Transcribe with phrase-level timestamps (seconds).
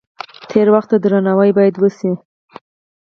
[0.49, 2.11] تیر وخت ته درناوی باید وشي.